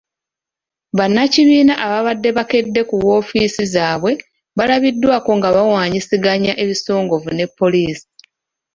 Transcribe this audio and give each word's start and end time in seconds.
Bannakibiina 0.97 1.73
ababadde 1.85 2.29
bakedde 2.37 2.81
ku 2.89 2.95
woofiisi 3.05 3.63
zaabwe 3.73 4.11
balabiddwako 4.57 5.31
nga 5.37 5.49
bawanyisiganya 5.55 6.53
ebisongovu 6.63 7.29
ne 7.33 7.45
poliisi. 7.57 8.07